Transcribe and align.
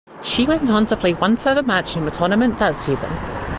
She 0.23 0.47
went 0.47 0.67
on 0.67 0.87
to 0.87 0.97
play 0.97 1.13
one 1.13 1.37
further 1.37 1.61
match 1.61 1.95
in 1.95 2.05
the 2.05 2.09
tournament 2.09 2.57
that 2.57 2.75
season. 2.75 3.13